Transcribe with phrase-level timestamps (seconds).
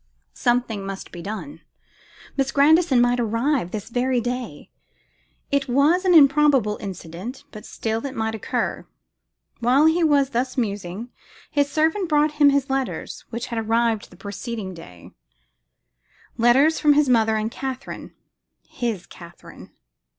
[0.33, 1.61] Something must be done;
[2.35, 4.71] Miss Grandison might arrive this very day.
[5.51, 8.87] It was an improbable incident, but still it might occur.
[9.59, 11.09] While he was thus musing,
[11.51, 15.11] his servant brought him his letters, which had arrived the preceding day,
[16.35, 18.15] letters from his mother and Katherine,
[18.67, 19.69] his Katherine.